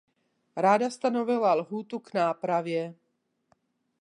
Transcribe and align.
Rada 0.57 0.89
stanovila 0.89 1.53
lhůtu 1.53 1.99
k 1.99 2.13
nápravě. 2.13 2.95